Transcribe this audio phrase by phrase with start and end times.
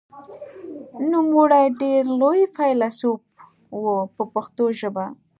[1.11, 3.21] نوموړی ډېر لوی فیلسوف
[3.79, 3.81] و
[4.15, 5.05] په پښتو ژبه.